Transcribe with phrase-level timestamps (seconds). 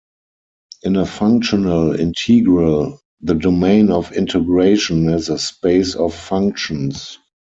[0.81, 7.19] In a functional integral the domain of integration is a space of functions.